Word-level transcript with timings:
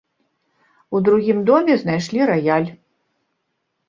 У 0.99 1.01
другім 1.07 1.37
доме 1.49 1.73
знайшлі 1.81 2.21
раяль. 2.31 2.69